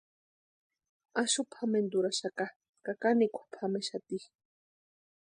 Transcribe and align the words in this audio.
Axu 1.21 1.41
pʼamenturhaxaka 1.51 2.45
ka 2.85 2.93
kanikwa 3.01 3.43
pʼamexati. 3.51 4.17